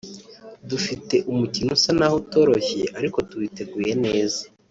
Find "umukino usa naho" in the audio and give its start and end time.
1.31-2.15